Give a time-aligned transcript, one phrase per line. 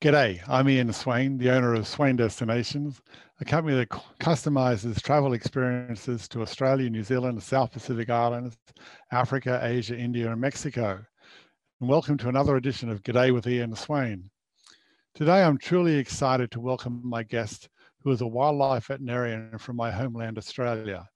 [0.00, 3.00] G'day, I'm Ian Swain, the owner of Swain Destinations,
[3.40, 3.88] a company that
[4.20, 8.58] customizes travel experiences to Australia, New Zealand, the South Pacific Islands,
[9.12, 11.02] Africa, Asia, India, and Mexico.
[11.80, 14.30] And welcome to another edition of G'day with Ian Swain.
[15.14, 17.70] Today, I'm truly excited to welcome my guest,
[18.02, 21.08] who is a wildlife veterinarian from my homeland, Australia.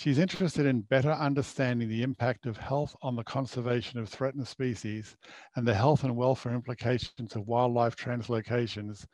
[0.00, 5.14] She's interested in better understanding the impact of health on the conservation of threatened species
[5.56, 9.04] and the health and welfare implications of wildlife translocations,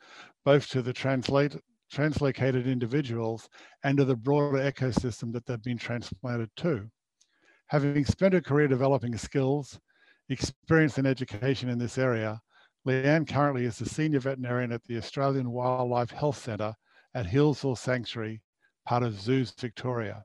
[0.45, 1.57] both to the translate,
[1.93, 3.49] translocated individuals
[3.83, 6.89] and to the broader ecosystem that they've been transplanted to.
[7.65, 9.77] Having spent her career developing skills,
[10.29, 12.39] experience and education in this area,
[12.87, 16.73] Leanne currently is the senior veterinarian at the Australian Wildlife Health Centre
[17.13, 18.41] at Healesville Sanctuary,
[18.85, 20.23] part of Zoos Victoria.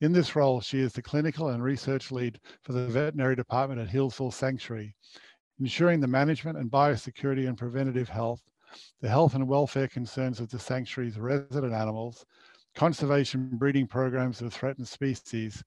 [0.00, 3.88] In this role, she is the clinical and research lead for the veterinary department at
[3.88, 4.94] Healesville Sanctuary,
[5.60, 8.40] ensuring the management and biosecurity and preventative health,
[9.02, 12.24] the health and welfare concerns of the sanctuary's resident animals,
[12.74, 15.62] conservation breeding programs of threatened species,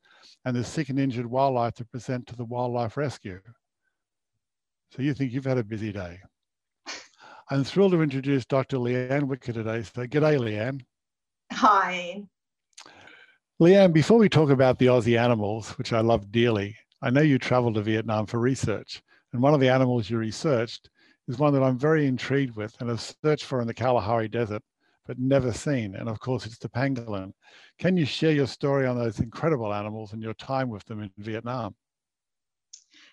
[0.46, 3.40] and the sick and injured wildlife to present to the wildlife rescue.
[4.92, 6.20] So you think you've had a busy day.
[7.52, 8.78] I'm thrilled to introduce Dr.
[8.78, 9.84] Leanne Wicker today.
[9.84, 10.82] So g'day, Leanne.
[11.52, 12.24] Hi.
[13.64, 17.40] Leanne, before we talk about the Aussie animals, which I love dearly, I know you
[17.40, 20.90] traveled to Vietnam for research, and one of the animals you researched
[21.30, 24.62] is one that I'm very intrigued with and have searched for in the Kalahari Desert,
[25.08, 25.96] but never seen.
[25.96, 27.32] And of course, it's the pangolin.
[27.80, 31.12] Can you share your story on those incredible animals and your time with them in
[31.18, 31.74] Vietnam?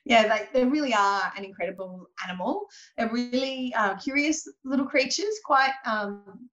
[0.05, 2.67] yeah, they, they really are an incredible animal.
[2.97, 6.49] They're really uh, curious little creatures, quite um,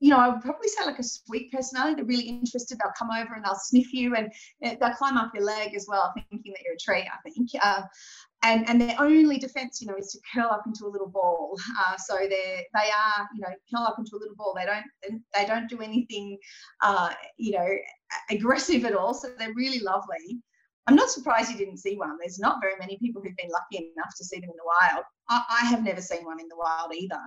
[0.00, 1.96] you know, I would probably say like a sweet personality.
[1.96, 2.78] They're really interested.
[2.78, 6.12] They'll come over and they'll sniff you and they'll climb up your leg as well,
[6.14, 7.50] thinking that you're a tree, I think.
[7.62, 7.82] Uh,
[8.42, 11.58] and, and their only defense, you know, is to curl up into a little ball.
[11.78, 14.54] Uh, so they they are, you know, curl up into a little ball.
[14.56, 16.38] They don't they don't do anything,
[16.82, 17.68] uh, you know,
[18.30, 19.12] aggressive at all.
[19.12, 20.40] So they're really lovely.
[20.86, 22.16] I'm not surprised you didn't see one.
[22.18, 25.04] There's not very many people who've been lucky enough to see them in the wild.
[25.28, 27.20] I, I, have never seen one in the wild either.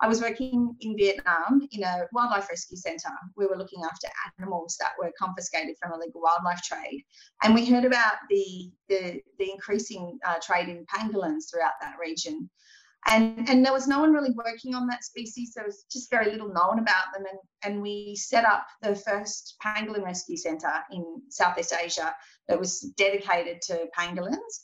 [0.00, 3.08] I was working in Vietnam in a wildlife rescue centre.
[3.36, 4.08] We were looking after
[4.38, 7.04] animals that were confiscated from illegal wildlife trade,
[7.42, 12.50] and we heard about the the, the increasing uh, trade in pangolins throughout that region
[13.08, 16.30] and and there was no one really working on that species there was just very
[16.30, 17.24] little known about them.
[17.30, 22.14] And and we set up the first pangolin rescue centre in southeast asia
[22.48, 24.62] that was dedicated to pangolins.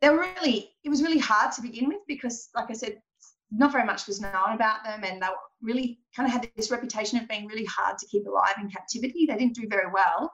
[0.00, 3.00] They were really it was really hard to begin with because like i said
[3.50, 5.04] not very much was known about them.
[5.04, 5.28] And they
[5.62, 9.26] really kind of had this reputation of being really hard to keep alive in captivity.
[9.26, 10.32] They didn't do very well.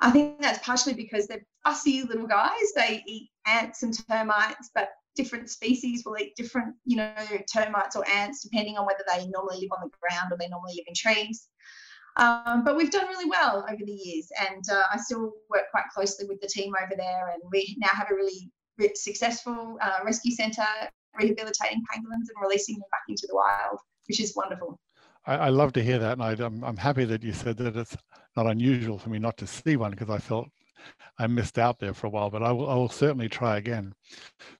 [0.00, 2.52] I think that's partially because they're fussy little guys.
[2.76, 7.12] They eat ants and termites, but different species will eat different, you know,
[7.52, 10.74] termites or ants, depending on whether they normally live on the ground or they normally
[10.76, 11.48] live in trees.
[12.16, 15.88] Um, but we've done really well over the years, and uh, I still work quite
[15.94, 17.28] closely with the team over there.
[17.32, 18.50] And we now have a really
[18.94, 20.62] successful uh, rescue centre
[21.20, 24.78] rehabilitating pangolins and releasing them back into the wild, which is wonderful.
[25.26, 27.96] I, I love to hear that, and I, I'm happy that you said that it's
[28.36, 30.48] not unusual for me not to see one because I felt
[31.18, 33.92] I missed out there for a while, but I will, I will certainly try again.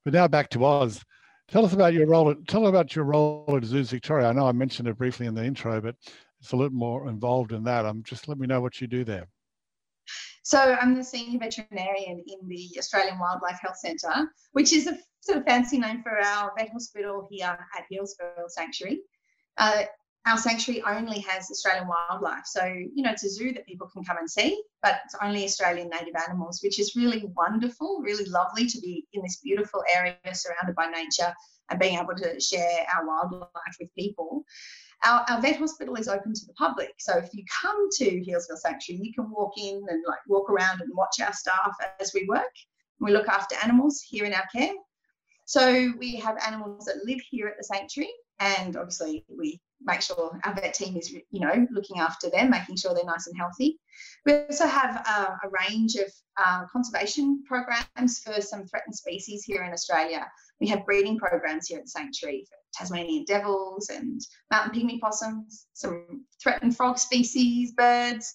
[0.05, 1.03] But now back to Oz.
[1.49, 2.31] Tell us about your role.
[2.31, 4.29] At, tell us about your role at Zoos Victoria.
[4.29, 5.95] I know I mentioned it briefly in the intro, but
[6.41, 7.87] it's a little more involved in that.
[7.87, 9.29] Um, just let me know what you do there.
[10.43, 15.39] So I'm the senior veterinarian in the Australian Wildlife Health Centre, which is a sort
[15.39, 19.01] of fancy name for our vet hospital here at Healesville Sanctuary.
[19.59, 19.83] Uh,
[20.27, 22.45] our sanctuary only has Australian wildlife.
[22.45, 25.45] So, you know, it's a zoo that people can come and see, but it's only
[25.45, 30.17] Australian native animals, which is really wonderful, really lovely to be in this beautiful area
[30.33, 31.33] surrounded by nature
[31.71, 34.45] and being able to share our wildlife with people.
[35.05, 36.95] Our, our vet hospital is open to the public.
[36.99, 40.81] So if you come to Healesville Sanctuary, you can walk in and like walk around
[40.81, 42.53] and watch our staff as we work.
[43.01, 44.73] We look after animals here in our care.
[45.45, 50.39] So we have animals that live here at the sanctuary and obviously we make sure
[50.45, 53.79] our vet team is you know looking after them making sure they're nice and healthy
[54.27, 59.63] we also have uh, a range of uh, conservation programs for some threatened species here
[59.63, 60.27] in australia
[60.61, 64.21] we have breeding programs here at the sanctuary for tasmanian devils and
[64.51, 68.35] mountain pygmy possums some threatened frog species birds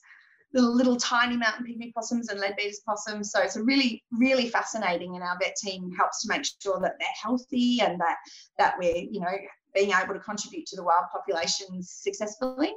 [0.54, 3.32] little, little tiny mountain pygmy possums and leadbeater's possums.
[3.32, 7.08] So it's really, really fascinating, and our vet team helps to make sure that they're
[7.22, 8.18] healthy and that
[8.58, 9.36] that we're, you know,
[9.74, 12.74] being able to contribute to the wild populations successfully.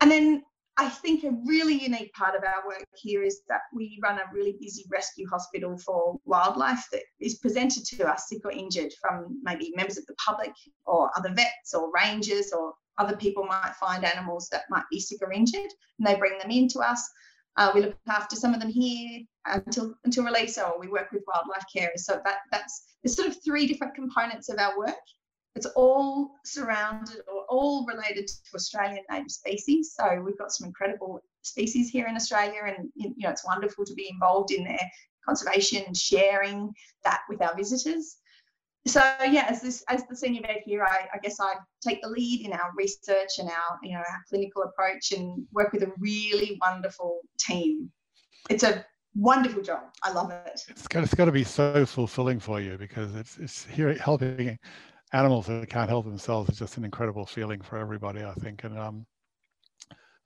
[0.00, 0.42] And then
[0.78, 4.30] I think a really unique part of our work here is that we run a
[4.32, 9.40] really busy rescue hospital for wildlife that is presented to us sick or injured from
[9.42, 10.52] maybe members of the public
[10.84, 15.18] or other vets or rangers or other people might find animals that might be sick
[15.22, 17.08] or injured and they bring them in to us.
[17.56, 21.22] Uh, we look after some of them here until until release, or we work with
[21.26, 22.00] wildlife carers.
[22.00, 24.94] So that that's there's sort of three different components of our work.
[25.56, 29.94] It's all surrounded or all related to Australian native species.
[29.98, 33.94] So we've got some incredible species here in Australia, and you know it's wonderful to
[33.94, 34.90] be involved in their
[35.26, 36.72] conservation and sharing
[37.04, 38.18] that with our visitors.
[38.86, 42.10] So yeah, as this as the senior vet here, I, I guess I take the
[42.10, 45.92] lead in our research and our you know our clinical approach and work with a
[45.98, 47.90] really wonderful team.
[48.50, 49.84] It's a wonderful job.
[50.02, 50.60] I love it.
[50.68, 54.58] It's got, it's got to be so fulfilling for you because it's it's here helping
[55.12, 58.64] animals that can't help themselves is just an incredible feeling for everybody, I think.
[58.64, 59.06] And um,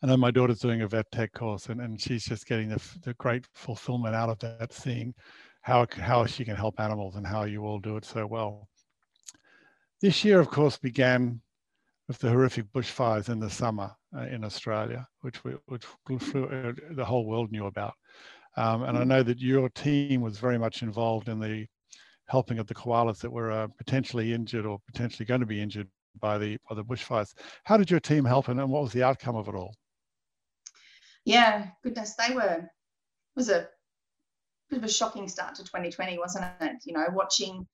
[0.02, 2.80] I know my daughter's doing a vet tech course, and, and she's just getting the,
[3.02, 5.14] the great fulfillment out of that, seeing
[5.62, 8.68] how how she can help animals and how you all do it so well.
[10.00, 11.42] This year, of course, began
[12.08, 15.84] with the horrific bushfires in the summer uh, in Australia, which we, which
[16.18, 17.94] flew, uh, the whole world knew about.
[18.56, 21.66] Um, and I know that your team was very much involved in the
[22.30, 25.88] helping of the koalas that were uh, potentially injured or potentially going to be injured
[26.20, 27.34] by the by the bushfires.
[27.64, 29.74] How did your team help, and, and what was the outcome of it all?
[31.24, 32.64] Yeah, goodness, they were.
[33.36, 33.68] Was a
[34.70, 36.76] bit of a shocking start to 2020, wasn't it?
[36.84, 37.66] You know, watching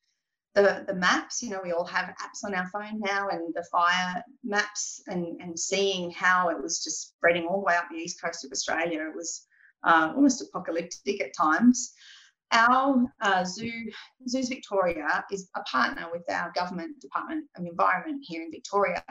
[0.54, 1.42] the the maps.
[1.42, 5.40] You know, we all have apps on our phone now, and the fire maps, and
[5.40, 8.52] and seeing how it was just spreading all the way up the east coast of
[8.52, 9.02] Australia.
[9.02, 9.46] It was
[9.84, 11.92] uh, almost apocalyptic at times
[12.52, 13.90] our uh, zoo,
[14.28, 19.02] Zoos Victoria is a partner with our government Department of Environment here in Victoria.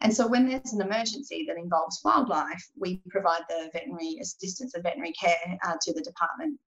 [0.00, 4.82] And so when there's an emergency that involves wildlife, we provide the veterinary assistance and
[4.82, 6.58] veterinary care uh, to the department.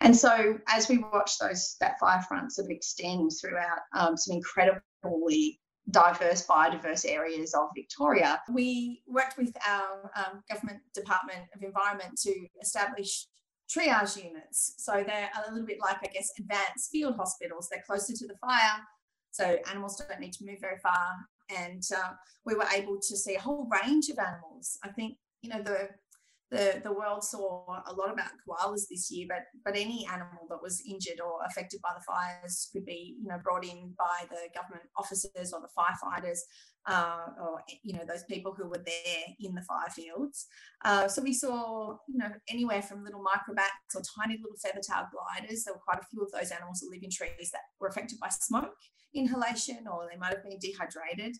[0.00, 4.36] And so as we watch those that fire front sort of extend throughout um, some
[4.36, 5.60] incredibly
[5.90, 8.40] diverse biodiverse areas of Victoria.
[8.52, 13.26] We worked with our um, government department of environment to establish
[13.72, 14.74] triage units.
[14.78, 17.68] So they're a little bit like, I guess, advanced field hospitals.
[17.70, 18.80] They're closer to the fire,
[19.30, 21.14] so animals don't need to move very far.
[21.56, 22.12] And uh,
[22.44, 24.78] we were able to see a whole range of animals.
[24.84, 25.88] I think, you know, the
[26.52, 30.60] the, the world saw a lot about koalas this year, but but any animal that
[30.62, 34.48] was injured or affected by the fires could be you know brought in by the
[34.54, 36.40] government officers or the firefighters,
[36.86, 40.46] uh, or you know those people who were there in the fire fields.
[40.84, 45.64] Uh, so we saw you know anywhere from little microbats or tiny little feather-tailed gliders.
[45.64, 48.18] There were quite a few of those animals that live in trees that were affected
[48.20, 48.76] by smoke
[49.14, 51.36] inhalation, or they might have been dehydrated.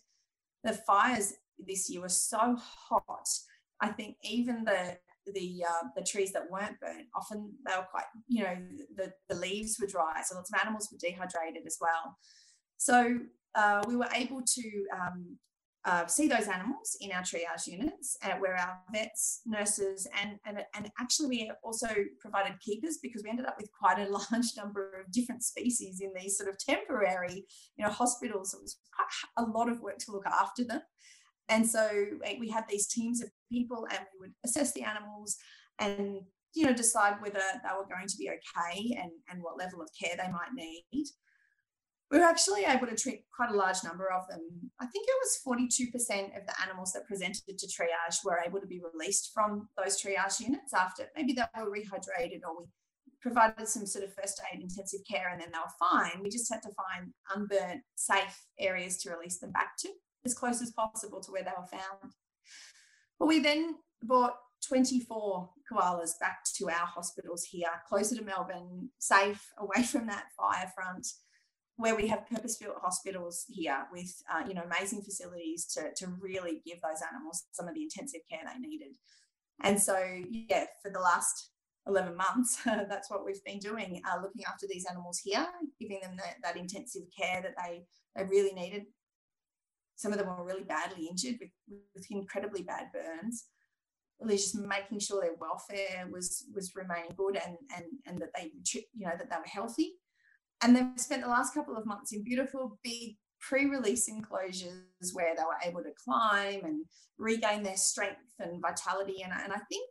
[0.63, 3.27] The fires this year were so hot
[3.83, 4.97] I think even the
[5.27, 8.55] the uh, the trees that weren't burnt, often they were quite, you know,
[8.95, 12.17] the, the leaves were dry, so lots of animals were dehydrated as well.
[12.77, 13.19] So
[13.55, 15.37] uh, we were able to um,
[15.85, 20.63] uh, see those animals in our triage units, uh, where our vets, nurses, and, and
[20.75, 21.87] and actually we also
[22.21, 26.11] provided keepers because we ended up with quite a large number of different species in
[26.17, 27.45] these sort of temporary,
[27.75, 28.53] you know, hospitals.
[28.53, 30.81] It was quite a lot of work to look after them.
[31.49, 31.89] And so
[32.39, 35.37] we had these teams of people and we would assess the animals
[35.79, 36.21] and
[36.53, 39.89] you know decide whether they were going to be okay and, and what level of
[39.99, 41.07] care they might need.
[42.11, 44.41] We were actually able to treat quite a large number of them.
[44.79, 48.67] I think it was 42% of the animals that presented to triage were able to
[48.67, 52.65] be released from those triage units after maybe they were rehydrated or we
[53.19, 56.21] provided some sort of first aid intensive care and then they were fine.
[56.21, 59.89] We just had to find unburnt, safe areas to release them back to
[60.25, 62.13] as close as possible to where they were found.
[63.19, 64.35] But we then brought
[64.67, 70.71] 24 koalas back to our hospitals here, closer to Melbourne, safe, away from that fire
[70.75, 71.07] front,
[71.75, 76.61] where we have purpose-built hospitals here with uh, you know amazing facilities to, to really
[76.65, 78.95] give those animals some of the intensive care they needed.
[79.61, 79.97] And so,
[80.29, 81.49] yeah, for the last
[81.87, 85.45] 11 months, that's what we've been doing, uh, looking after these animals here,
[85.79, 87.83] giving them the, that intensive care that they,
[88.15, 88.85] they really needed
[89.95, 91.51] some of them were really badly injured with,
[91.95, 93.45] with incredibly bad burns.
[94.19, 98.51] Really just making sure their welfare was was remaining good and and and that they
[98.93, 99.93] you know that they were healthy.
[100.61, 105.43] And they've spent the last couple of months in beautiful big pre-release enclosures where they
[105.43, 106.85] were able to climb and
[107.17, 109.21] regain their strength and vitality.
[109.23, 109.89] And, and I think,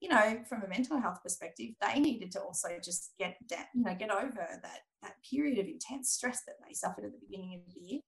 [0.00, 3.36] you know, from a mental health perspective, they needed to also just get
[3.74, 7.26] you know, get over that that period of intense stress that they suffered at the
[7.26, 8.00] beginning of the year.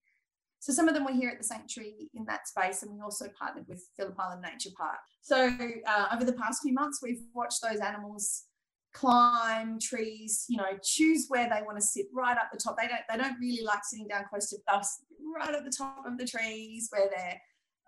[0.65, 3.27] So some of them were here at the sanctuary in that space, and we also
[3.39, 4.97] partnered with Phillip Island Nature Park.
[5.21, 5.51] So
[5.87, 8.45] uh, over the past few months, we've watched those animals
[8.95, 12.79] climb trees, you know, choose where they want to sit right up the top.
[12.79, 15.03] They don't they don't really like sitting down close to us,
[15.37, 17.39] right at the top of the trees where they're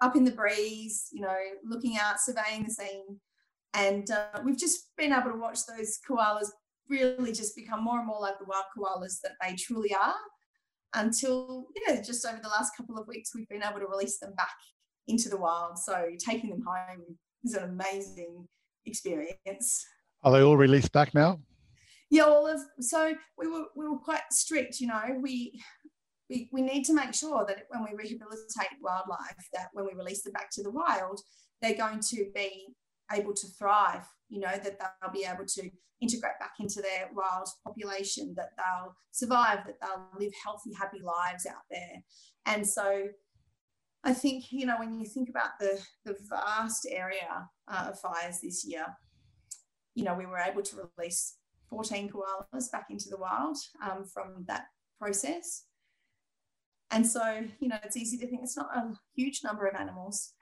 [0.03, 3.19] up in the breeze, you know, looking out, surveying the scene.
[3.73, 6.51] And uh, we've just been able to watch those koalas
[6.91, 10.15] really just become more and more like the wild koalas that they truly are
[10.95, 14.35] until yeah just over the last couple of weeks we've been able to release them
[14.37, 14.55] back
[15.09, 15.79] into the wild.
[15.79, 18.47] So taking them home is an amazing
[18.87, 19.85] experience.
[20.23, 21.41] Are they all released back now?
[22.11, 25.61] Yeah all of so we were we were quite strict you know we
[26.31, 30.23] we, we need to make sure that when we rehabilitate wildlife that when we release
[30.23, 31.21] them back to the wild
[31.61, 32.67] they're going to be
[33.13, 37.49] able to thrive you know that they'll be able to integrate back into their wild
[37.65, 42.03] population, that they'll survive, that they'll live healthy, happy lives out there.
[42.45, 43.09] And so
[44.05, 48.41] I think, you know, when you think about the, the vast area uh, of fires
[48.43, 48.87] this year,
[49.95, 51.37] you know, we were able to release
[51.71, 54.67] 14 koalas back into the wild um, from that
[55.01, 55.65] process.
[56.91, 60.35] And so, you know, it's easy to think it's not a huge number of animals.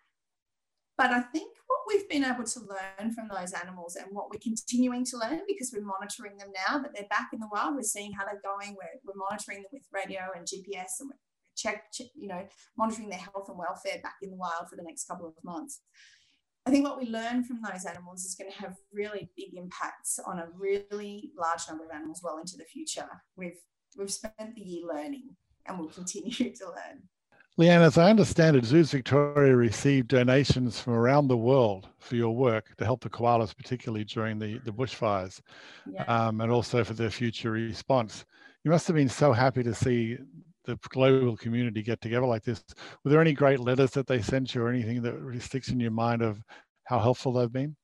[0.97, 4.39] But I think what we've been able to learn from those animals and what we're
[4.39, 7.75] continuing to learn because we're monitoring them now that they're back in the wild.
[7.75, 8.77] We're seeing how they're going.
[8.77, 11.19] We're, we're monitoring them with radio and GPS and we're
[11.57, 12.47] check, check, you know,
[12.77, 15.81] monitoring their health and welfare back in the wild for the next couple of months.
[16.67, 20.19] I think what we learn from those animals is going to have really big impacts
[20.25, 23.09] on a really large number of animals well into the future.
[23.37, 23.61] We've
[23.97, 25.37] we've spent the year learning
[25.67, 27.03] and we'll continue to learn.
[27.57, 32.35] Leanne, as I understand it, Zoos Victoria received donations from around the world for your
[32.35, 35.41] work to help the koalas, particularly during the, the bushfires,
[35.89, 36.03] yeah.
[36.05, 38.25] um, and also for their future response.
[38.65, 40.19] You must have been so happy to see
[40.65, 42.65] the global community get together like this.
[43.05, 45.79] Were there any great letters that they sent you or anything that really sticks in
[45.79, 46.43] your mind of
[46.85, 47.77] how helpful they've been?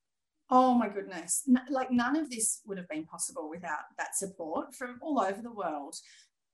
[0.51, 1.49] Oh my goodness.
[1.69, 5.53] like none of this would have been possible without that support from all over the
[5.53, 5.95] world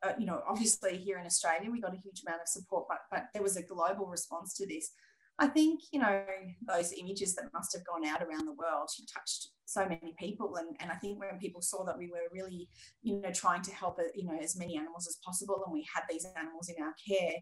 [0.03, 2.99] uh, you know, obviously here in Australia, we got a huge amount of support, but,
[3.11, 4.91] but there was a global response to this.
[5.39, 6.23] I think, you know,
[6.67, 10.57] those images that must have gone out around the world touched so many people.
[10.57, 12.69] And, and I think when people saw that we were really,
[13.03, 16.05] you know, trying to help, you know, as many animals as possible and we had
[16.09, 17.35] these animals in our care,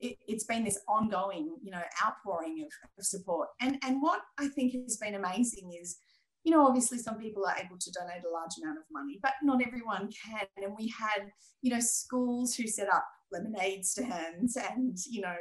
[0.00, 3.48] it, has been this ongoing, you know, outpouring of, of support.
[3.60, 5.98] And, and what I think has been amazing is,
[6.44, 9.32] you know, obviously some people are able to donate a large amount of money, but
[9.42, 10.46] not everyone can.
[10.56, 11.30] And we had,
[11.62, 15.36] you know, schools who set up lemonade stands and, you know,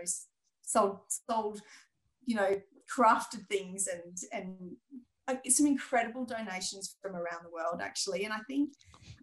[0.62, 1.62] sold, sold,
[2.26, 2.62] you know,
[2.96, 4.76] crafted things and, and
[5.28, 8.26] uh, some incredible donations from around the world actually.
[8.26, 8.74] And I think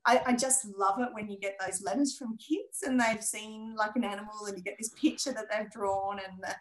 [0.04, 3.74] I, I, just love it when you get those letters from kids and they've seen
[3.76, 6.54] like an animal and you get this picture that they've drawn and the,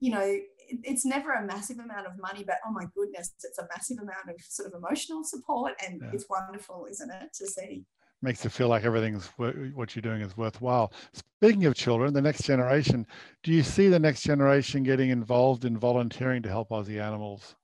[0.00, 0.38] you know,
[0.68, 4.28] it's never a massive amount of money, but oh my goodness, it's a massive amount
[4.28, 6.10] of sort of emotional support, and yeah.
[6.12, 7.84] it's wonderful, isn't it, to see?
[8.22, 10.92] Makes you feel like everything's what you're doing is worthwhile.
[11.12, 13.06] Speaking of children, the next generation,
[13.42, 17.54] do you see the next generation getting involved in volunteering to help Aussie animals,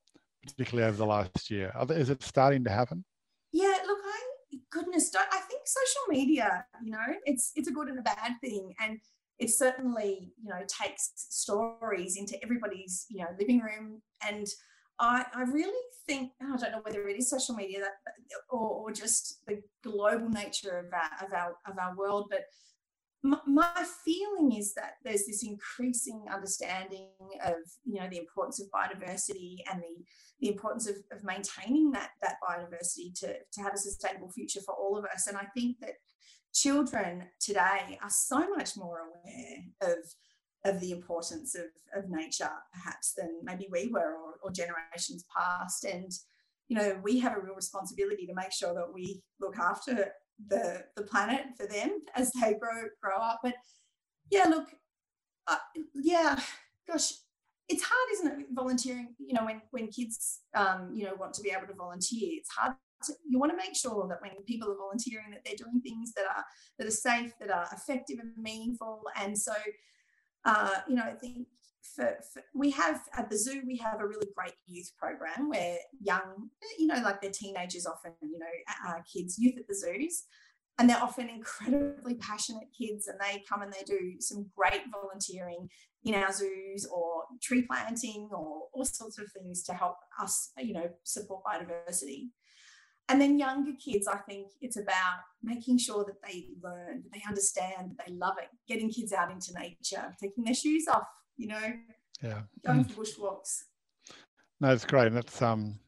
[0.46, 1.72] particularly over the last year?
[1.90, 3.04] Is it starting to happen?
[3.50, 7.98] Yeah, look, I goodness, I think social media, you know, it's it's a good and
[7.98, 9.00] a bad thing, and
[9.42, 14.00] it certainly you know takes stories into everybody's you know living room.
[14.26, 14.46] And
[15.00, 15.72] I, I really
[16.06, 18.14] think I don't know whether it is social media that
[18.50, 22.44] or, or just the global nature of our, of our of our world but
[23.24, 27.08] my, my feeling is that there's this increasing understanding
[27.44, 30.04] of you know the importance of biodiversity and the
[30.40, 34.74] the importance of, of maintaining that that biodiversity to, to have a sustainable future for
[34.74, 35.28] all of us.
[35.28, 35.94] And I think that
[36.52, 39.98] children today are so much more aware of
[40.64, 41.64] of the importance of,
[41.96, 45.84] of nature perhaps than maybe we were or, or generations past.
[45.84, 46.12] And
[46.68, 50.12] you know we have a real responsibility to make sure that we look after
[50.48, 53.40] the the planet for them as they grow grow up.
[53.42, 53.54] But
[54.30, 54.68] yeah look
[55.48, 55.56] uh,
[55.94, 56.38] yeah
[56.88, 57.12] gosh
[57.68, 61.42] it's hard isn't it volunteering you know when when kids um you know want to
[61.42, 62.74] be able to volunteer it's hard
[63.28, 66.24] you want to make sure that when people are volunteering that they're doing things that
[66.24, 66.44] are
[66.78, 69.02] that are safe that are effective and meaningful.
[69.16, 69.52] And so
[70.44, 71.46] uh, you know i think
[71.82, 75.78] for, for, we have at the zoo we have a really great youth program where
[76.00, 78.46] young you know like they're teenagers often you know
[78.88, 80.24] uh, kids youth at the zoos.
[80.78, 85.68] And they're often incredibly passionate kids and they come and they do some great volunteering
[86.02, 90.72] in our zoos or tree planting or all sorts of things to help us you
[90.72, 92.30] know support biodiversity
[93.08, 97.22] and then younger kids, I think it's about making sure that they learn, that they
[97.28, 101.06] understand, that they love it, getting kids out into nature, taking their shoes off,
[101.36, 101.72] you know,
[102.22, 103.64] yeah, going for bushwalks.
[104.60, 105.08] No, it's great.
[105.08, 105.78] And that's um,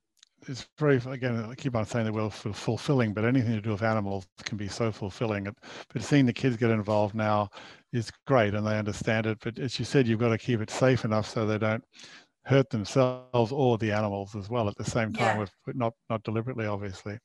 [0.49, 1.47] it's very again.
[1.51, 4.69] I keep on saying the word fulfilling, but anything to do with animals can be
[4.69, 5.47] so fulfilling.
[5.93, 7.51] But seeing the kids get involved now
[7.93, 9.39] is great, and they understand it.
[9.41, 11.85] But as you said, you've got to keep it safe enough so they don't
[12.45, 15.39] hurt themselves or the animals as well at the same time, yeah.
[15.39, 17.19] with, not not deliberately, obviously.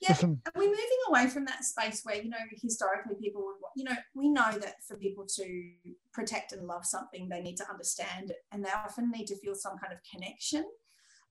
[0.00, 3.84] Yeah, Listen, we're moving away from that space where you know historically people would, you
[3.84, 5.72] know, we know that for people to
[6.12, 9.54] protect and love something, they need to understand it, and they often need to feel
[9.54, 10.64] some kind of connection.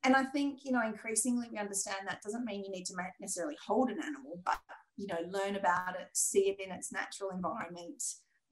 [0.05, 3.55] And I think you know increasingly we understand that doesn't mean you need to necessarily
[3.65, 4.59] hold an animal, but
[4.97, 8.03] you know learn about it, see it in its natural environment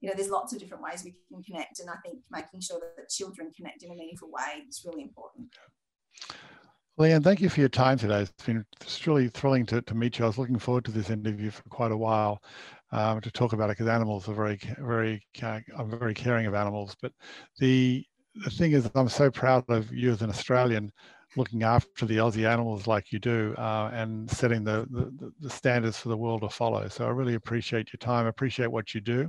[0.02, 1.78] you know, there's lots of different ways we can connect.
[1.78, 5.48] And I think making sure that children connect in a meaningful way is really important.
[6.98, 8.22] Leanne, thank you for your time today.
[8.22, 10.24] It's been it's really thrilling to, to meet you.
[10.24, 12.42] I was looking forward to this interview for quite a while
[12.90, 16.94] um, to talk about it because animals are very, very, I'm very caring of animals.
[17.00, 17.12] But
[17.58, 18.04] the
[18.34, 20.90] the thing is, I'm so proud of you as an Australian
[21.36, 25.98] looking after the Aussie animals like you do uh, and setting the, the, the, standards
[25.98, 26.88] for the world to follow.
[26.88, 29.28] So I really appreciate your time, appreciate what you do.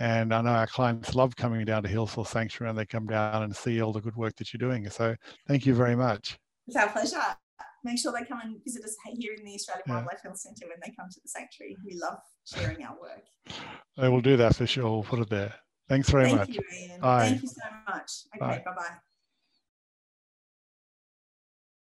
[0.00, 3.42] And I know our clients love coming down to Healesville Sanctuary and they come down
[3.42, 4.88] and see all the good work that you're doing.
[4.90, 5.14] So
[5.48, 6.38] thank you very much.
[6.66, 7.18] It's our pleasure.
[7.84, 9.94] Make sure they come and visit us here in the Australian yeah.
[9.96, 11.76] Wildlife Health Centre when they come to the sanctuary.
[11.84, 13.24] We love sharing our work.
[13.98, 14.84] They will do that for sure.
[14.84, 15.54] We'll put it there.
[15.88, 16.48] Thanks very Thank much.
[16.48, 17.00] You, Ian.
[17.00, 17.28] Bye.
[17.28, 18.10] Thank you so much.
[18.34, 18.96] Okay, bye bye.